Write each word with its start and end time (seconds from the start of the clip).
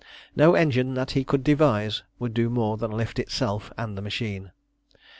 No 0.35 0.55
engine 0.55 0.95
that 0.95 1.11
he 1.11 1.23
could 1.23 1.43
devise 1.43 2.01
would 2.17 2.33
do 2.33 2.49
more 2.49 2.75
than 2.75 2.89
lift 2.89 3.19
itself 3.19 3.71
and 3.77 3.95
the 3.95 4.01
machine. 4.01 4.51